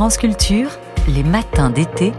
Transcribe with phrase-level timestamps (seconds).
[0.00, 0.70] France Culture,
[1.08, 2.14] les matins d'été,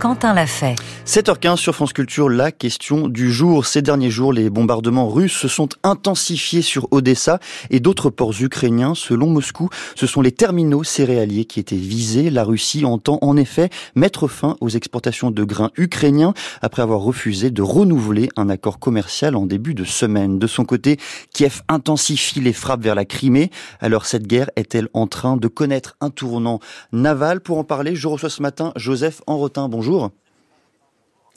[0.00, 0.76] Quentin l'a fait.
[1.04, 3.66] 7h15 sur France Culture, la question du jour.
[3.66, 7.38] Ces derniers jours, les bombardements russes se sont intensifiés sur Odessa
[7.68, 8.94] et d'autres ports ukrainiens.
[8.94, 12.30] Selon Moscou, ce sont les terminaux céréaliers qui étaient visés.
[12.30, 17.50] La Russie entend en effet mettre fin aux exportations de grains ukrainiens après avoir refusé
[17.50, 20.38] de renouveler un accord commercial en début de semaine.
[20.38, 20.96] De son côté,
[21.34, 23.50] Kiev intensifie les frappes vers la Crimée.
[23.80, 26.58] Alors cette guerre est-elle en train de connaître un tournant
[26.90, 27.42] naval?
[27.42, 29.68] Pour en parler, je reçois ce matin Joseph Enrotin.
[29.68, 29.89] Bonjour.
[29.90, 30.12] Bonjour.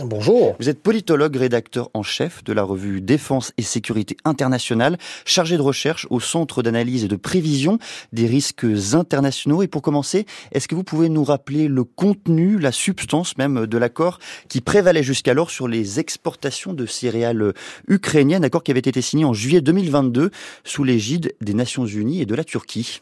[0.00, 0.56] Bonjour.
[0.58, 5.62] Vous êtes politologue, rédacteur en chef de la revue Défense et Sécurité internationale, chargé de
[5.62, 7.78] recherche au Centre d'analyse et de prévision
[8.12, 9.62] des risques internationaux.
[9.62, 13.78] Et pour commencer, est-ce que vous pouvez nous rappeler le contenu, la substance même de
[13.78, 14.18] l'accord
[14.48, 17.52] qui prévalait jusqu'alors sur les exportations de céréales
[17.86, 20.32] ukrainiennes, accord qui avait été signé en juillet 2022
[20.64, 23.00] sous l'égide des Nations Unies et de la Turquie?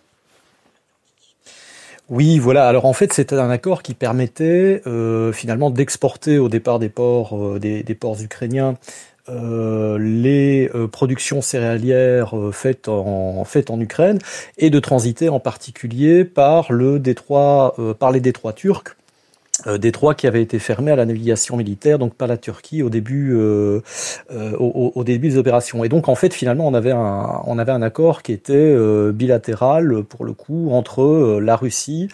[2.09, 2.67] Oui, voilà.
[2.67, 7.37] Alors en fait, c'était un accord qui permettait euh, finalement d'exporter au départ des ports,
[7.37, 8.77] euh, des, ports ukrainiens,
[9.29, 14.21] euh, les productions céréalières faites en faites en Ukraine
[14.57, 18.97] et de transiter en particulier par le détroit, par les détroits turcs
[19.67, 23.35] détroit qui avait été fermé à la navigation militaire, donc par la Turquie au début,
[23.35, 23.81] euh,
[24.31, 25.85] euh, au, début des opérations.
[25.85, 29.13] Et donc en fait finalement on avait un, on avait un accord qui était euh,
[29.13, 32.09] bilatéral pour le coup entre la Russie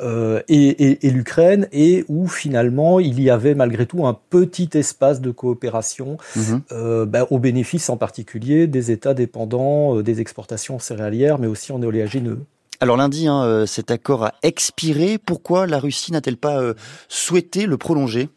[0.00, 5.30] et, et, l'Ukraine et où finalement il y avait malgré tout un petit espace de
[5.30, 7.04] coopération mhm.
[7.06, 12.40] bah, au bénéfice en particulier des États dépendants des exportations céréalières, mais aussi en oléagineux.
[12.82, 15.18] Alors lundi, hein, euh, cet accord a expiré.
[15.18, 16.72] Pourquoi la Russie n'a-t-elle pas euh,
[17.08, 18.30] souhaité le prolonger?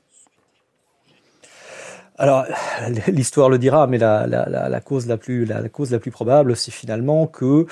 [2.17, 2.45] Alors,
[3.07, 6.55] l'histoire le dira, mais la, la, la, cause la plus la, cause la plus probable,
[6.55, 7.65] c'est finalement que,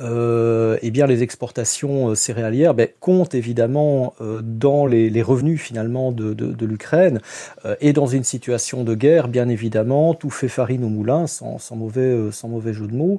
[0.00, 6.12] euh, eh bien, les exportations céréalières ben, comptent évidemment euh, dans les, les, revenus finalement
[6.12, 7.20] de, de, de l'Ukraine,
[7.64, 11.58] euh, et dans une situation de guerre, bien évidemment, tout fait farine au moulin, sans,
[11.58, 13.18] sans mauvais sans mauvais jeu de mots,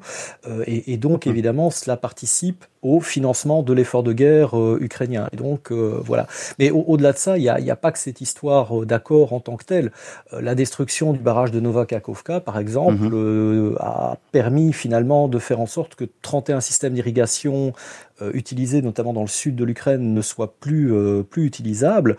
[0.65, 1.29] et, et, donc mmh.
[1.29, 5.27] évidemment, cela participe au financement de l'effort de guerre ukrainien.
[5.31, 6.27] Et donc voilà.
[6.59, 9.39] Mais au-delà de ça, il n'y a, y a, pas que cette histoire d'accord en
[9.39, 9.91] tant que telle.
[10.31, 13.11] la destruction du barrage de Novakakovka, par exemple, mhm.
[13.13, 17.73] euh, a permis finalement de faire en sorte que 31 systèmes d'irrigation
[18.21, 22.17] euh, utilisés notamment dans le sud de l'Ukraine ne soient plus, euh, plus utilisables.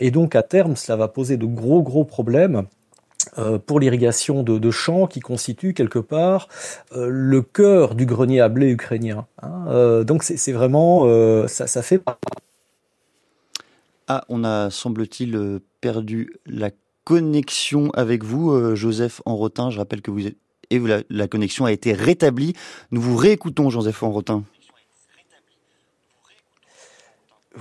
[0.00, 2.64] et donc à terme, cela va poser de gros gros problèmes
[3.66, 6.48] pour l'irrigation de, champs qui constituent quelque part
[6.94, 9.26] le cœur du grenier à blé ukrainien.
[9.42, 10.04] Hein.
[10.04, 11.06] donc c'est vraiment
[11.48, 12.02] ça, ça fait.
[14.08, 16.70] Ah, on a semble-t-il perdu la
[17.04, 19.70] connexion avec vous, euh, Joseph Enrotin.
[19.70, 20.36] Je rappelle que vous êtes
[20.70, 22.54] et la, connexion a été rétablie.
[22.92, 24.44] Nous vous réécoutons, Joseph Enrotin.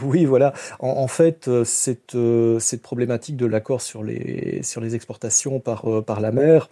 [0.02, 0.53] Oui, voilà.
[0.79, 6.03] En, fait, euh, cette, euh, cette problématique de l'accord sur les, sur les exportations par,
[6.06, 6.69] par la mer,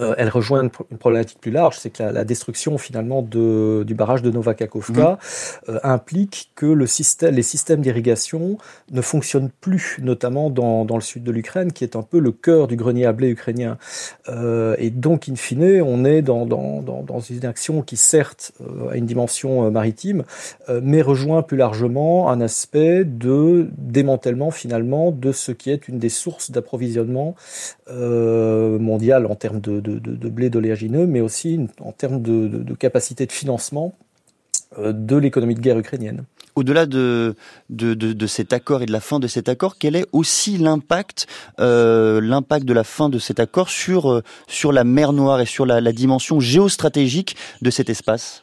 [0.00, 4.22] euh, elle rejoint une, problématique plus large, c'est que la, destruction finalement de, du barrage
[4.22, 5.70] de Novakakovka mmh.
[5.70, 8.58] euh, implique que le système, les systèmes d'irrigation
[8.90, 12.32] ne fonctionnent plus, notamment dans, dans le sud de l'Ukraine, qui est un peu le
[12.32, 13.78] cœur du grenier à blé ukrainien.
[14.28, 18.52] Euh, et donc, in fine, on est dans, dans, dans une action qui certes
[18.90, 20.24] a une dimension maritime,
[20.82, 26.08] mais rejoint plus largement un aspect de démantèlement finalement de ce qui est une des
[26.08, 27.34] sources d'approvisionnement
[27.88, 33.94] mondial en termes de de, blé d'oléagineux, mais aussi en termes de, capacité de financement
[34.78, 36.24] euh, de l'économie de guerre ukrainienne.
[36.54, 37.36] Au-delà de,
[37.70, 41.28] de, cet accord et de la fin de cet accord, quel est aussi l'impact
[41.60, 45.66] euh, de la fin de cet accord sur, euh, sur la mer Noire et sur
[45.66, 48.42] la dimension géostratégique de cet espace?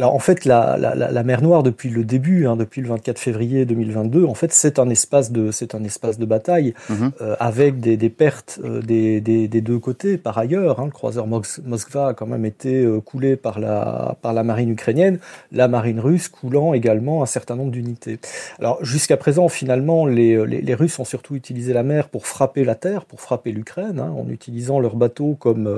[0.00, 3.18] Alors en fait, la, la, la, mer Noire depuis le début, hein, depuis le 24
[3.18, 7.12] février 2022, en fait, c'est un espace de c'est un espace de bataille mhm.
[7.20, 10.16] euh, avec des, des pertes euh, des, des, des, deux côtés.
[10.16, 14.32] Par ailleurs, hein, le croiseur Moskva a quand même été euh, coulé par la par
[14.32, 15.18] la marine ukrainienne,
[15.52, 18.20] la marine russe coulant également un certain nombre d'unités.
[18.58, 22.64] Alors jusqu'à présent, finalement, les, les, les, Russes ont surtout utilisé la mer pour frapper
[22.64, 25.68] la terre, pour frapper l'Ukraine, hein, en utilisant leurs bateaux comme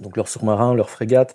[0.00, 1.34] donc leurs sous-marins, leurs frégates,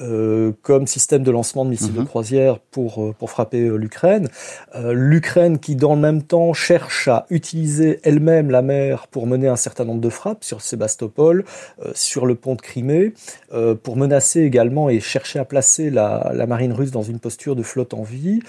[0.00, 2.06] euh, comme système de lancement de missiles de mhm.
[2.06, 4.28] croisière pour, euh, pour frapper euh, l'Ukraine.
[4.74, 9.48] Euh, L'Ukraine qui, dans le même temps, cherche à utiliser elle-même la mer pour mener
[9.48, 11.44] un certain nombre de frappes sur Sébastopol,
[11.84, 13.12] euh, sur le pont de Crimée,
[13.82, 17.62] pour menacer également et chercher à placer la, la, marine russe dans une posture de
[17.62, 18.40] flotte en vie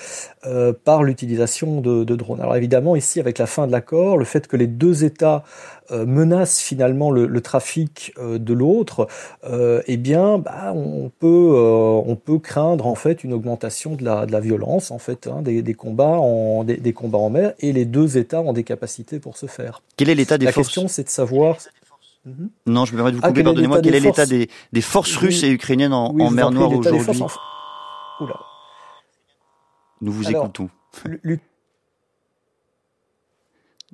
[0.84, 2.42] par l'utilisation de, de drones.
[2.42, 5.44] Alors évidemment, ici, avec la fin de l'accord, le fait que les deux États
[5.92, 9.08] menacent finalement le, le trafic de l'autre,
[9.50, 11.54] eh bien, bah, on peut
[12.06, 15.42] on peut craindre en fait une augmentation de la, de la violence en fait hein,
[15.42, 18.64] des, des, combats en des, des, combats en mer et les deux États ont des
[18.64, 19.82] capacités pour se faire.
[19.96, 21.58] Quel est l'état des la forces La question c'est de savoir
[22.28, 22.50] Mhm.
[22.66, 23.82] Non, je me permets de vous couper, ah, pardonnez-moi.
[23.82, 27.28] Quel est l'état des, des, forces russes et ukrainiennes en, en mer Noire aujourd'hui en...
[30.02, 30.70] Nous vous Alors, écoutons.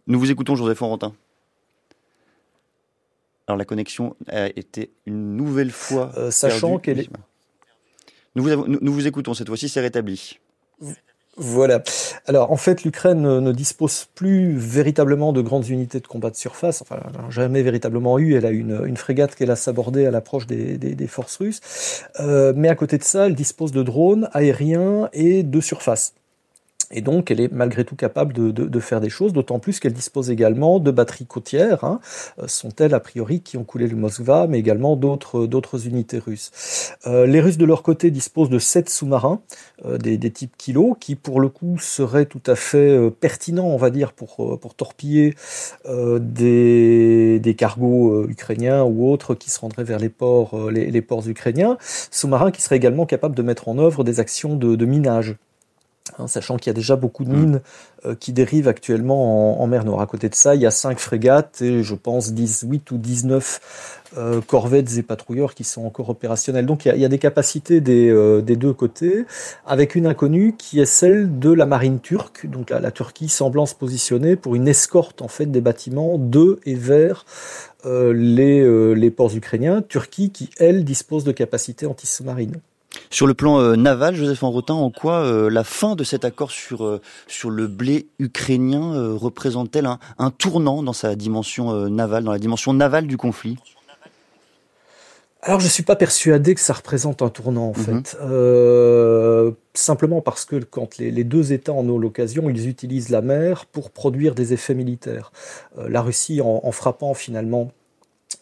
[0.08, 1.14] Nous vous écoutons, Joseph Forentin.
[3.48, 6.12] Alors la connexion a été une nouvelle fois.
[6.18, 7.10] Euh, sachant qu'elle est.
[8.36, 10.40] Nous vous, nous vous écoutons cette fois-ci, c'est rétabli.
[11.36, 11.82] Voilà.
[12.28, 16.82] Alors en fait, l'Ukraine ne dispose plus véritablement de grandes unités de combat de surface.
[16.82, 18.36] Enfin, elle n'a jamais véritablement eu.
[18.36, 22.04] Elle a une, une frégate qu'elle a sabordée à l'approche des, des, des, forces russes.
[22.20, 26.14] Euh, mais à côté de ça, elle dispose de drones aériens et de surface.
[26.94, 30.30] Et donc, elle est malgré tout capable de, faire des choses, d'autant plus qu'elle dispose
[30.30, 31.84] également de batteries côtières.
[31.84, 32.00] Hein.
[32.40, 36.94] Euh, sont-elles, a priori, qui ont coulé le Moskva, mais également d'autres, unités russes.
[37.08, 39.42] Euh, les Russes, de leur côté, disposent de sept sous-marins,
[39.86, 43.90] euh, des, types Kilo, qui, pour le coup, seraient tout à fait pertinents, on va
[43.90, 45.34] dire, pour, torpiller
[45.86, 50.54] des, cargos ukrainiens ou autres qui se rendraient vers les ports,
[51.28, 51.78] ukrainiens.
[52.12, 55.36] Sous-marins qui seraient également capables de mettre en œuvre des actions de minage.
[56.20, 57.40] Hein, sachant qu'il y a déjà beaucoup de mm.
[57.40, 57.62] mines
[58.06, 60.02] euh, qui dérivent actuellement en, mer Noire.
[60.02, 64.02] À côté de ça, il y a cinq frégates et je pense 18 ou 19
[64.18, 66.66] euh, corvettes et patrouilleurs qui sont encore opérationnels.
[66.66, 69.26] Donc il y a, il y a des capacités des, euh, des, deux côtés,
[69.66, 72.48] avec une inconnue qui est celle de la marine turque.
[72.48, 76.60] Donc la, la Turquie semblant se positionner pour une escorte en fait des bâtiments de
[76.66, 77.26] et vers
[77.86, 79.82] les, les ports ukrainiens.
[79.82, 82.62] Turquie qui elle dispose de capacités anti-sous-marines.
[83.14, 86.50] Sur le plan euh, naval, Joseph Enrotin, en quoi euh, la fin de cet accord
[86.50, 92.32] sur, euh, sur le blé ukrainien représente-t-elle un, un, tournant dans sa dimension navale, dans
[92.32, 93.60] la dimension navale du conflit?
[95.46, 98.04] Alors je suis pas persuadé que ça représente un tournant en mhm.
[98.06, 103.10] fait, euh, simplement parce que quand les, les, deux États en ont l'occasion, ils utilisent
[103.10, 105.34] la mer pour produire des effets militaires.
[105.78, 107.74] Euh, la Russie, en, en frappant finalement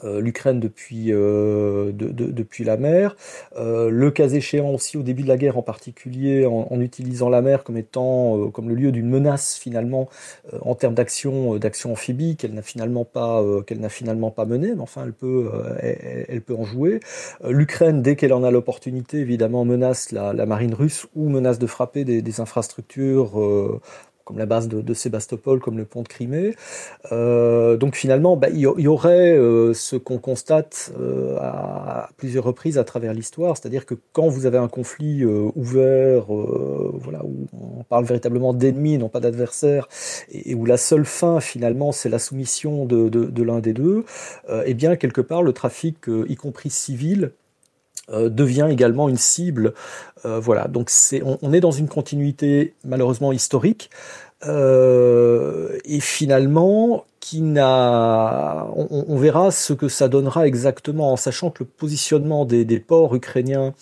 [0.03, 3.15] l'Ukraine depuis, euh, de, de, depuis la mer.
[3.57, 7.41] Euh, le cas échéant aussi au début de la guerre en particulier en, utilisant la
[7.41, 10.09] mer comme étant euh, comme le lieu d'une menace finalement
[10.53, 14.73] euh, en termes d'action d'action amphibie qu'elle n'a finalement pas qu'elle n'a finalement pas menée
[14.75, 15.49] mais enfin elle peut
[15.79, 16.99] elle, peut en jouer.
[17.47, 22.03] L'Ukraine dès qu'elle en a l'opportunité évidemment menace la, marine russe ou menace de frapper
[22.03, 23.39] des infrastructures
[24.31, 26.55] comme la base de, Sébastopol, comme le pont de Crimée.
[27.11, 32.77] Euh, donc finalement, bah, il y, aurait euh, ce qu'on constate euh, à plusieurs reprises
[32.77, 38.05] à travers l'histoire, c'est-à-dire que quand vous avez un conflit ouvert, voilà, où on parle
[38.05, 39.89] véritablement d'ennemis, non pas d'adversaires,
[40.31, 44.05] et, où la seule fin finalement c'est la soumission de, l'un des deux,
[44.65, 47.31] eh bien quelque part le trafic, y compris civil,
[48.09, 49.73] devient également une cible.
[50.25, 53.89] Euh, voilà, donc c'est, on, on, est dans une continuité malheureusement historique.
[54.45, 62.45] Euh, et finalement, on, verra ce que ça donnera exactement en sachant que le positionnement
[62.45, 63.73] des, ports ukrainiens,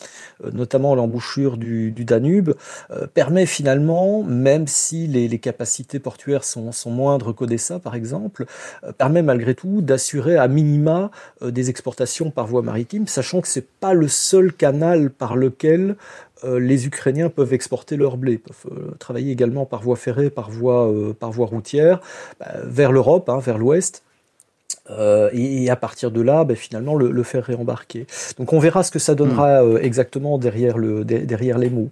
[0.43, 2.53] euh, notamment l'embouchure du, Danube,
[2.91, 8.45] euh, permet finalement, même si les, capacités portuaires sont, moindres qu'Odessa par exemple,
[8.83, 11.11] euh, permet malgré tout d'assurer à minima
[11.41, 15.95] des exportations par voie maritime, sachant que c'est pas le seul canal par lequel
[16.43, 20.89] les Ukrainiens peuvent exporter leur blé, peuvent euh, travailler également par voie ferrée, par voie,
[20.89, 22.01] euh, par voie routière,
[22.39, 24.03] bah, vers l'Europe, hein, vers l'Ouest.
[24.91, 28.07] Euh, et, et, à partir de là, ben, finalement, le, le, faire réembarquer.
[28.37, 29.77] Donc on verra ce que ça donnera mmh.
[29.81, 31.89] exactement derrière, le, derrière les mots.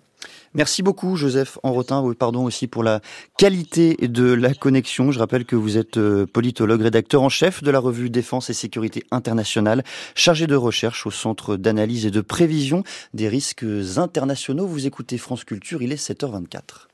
[0.58, 2.04] Merci beaucoup, Joseph Enrotin.
[2.18, 3.00] Pardon aussi pour la
[3.38, 5.12] qualité de la connexion.
[5.12, 8.54] Je rappelle que vous êtes euh, politologue, rédacteur en chef de la revue Défense et
[8.54, 9.84] Sécurité internationale,
[10.16, 12.84] chargé de recherche au Centre d'analyse et de prévision
[13.14, 13.66] des risques
[13.98, 14.66] internationaux.
[14.66, 16.88] Vous écoutez France Culture, il est 7h24.